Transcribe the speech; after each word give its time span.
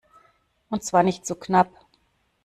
Und 0.71 0.83
zwar 0.83 1.03
nicht 1.03 1.27
zu 1.27 1.35
knapp! 1.35 1.69